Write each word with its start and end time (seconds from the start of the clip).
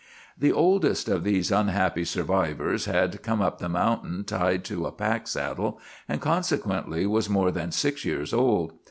The 0.35 0.51
oldest 0.51 1.07
of 1.07 1.23
these 1.23 1.51
unhappy 1.51 2.05
survivors 2.05 2.85
had 2.85 3.21
come 3.21 3.39
up 3.39 3.59
the 3.59 3.69
mountain 3.69 4.23
tied 4.23 4.63
to 4.63 4.87
a 4.87 4.91
pack 4.91 5.27
saddle, 5.27 5.79
and 6.09 6.19
consequently 6.19 7.05
was 7.05 7.29
more 7.29 7.51
than 7.51 7.71
six 7.71 8.03
years 8.03 8.33
old. 8.33 8.73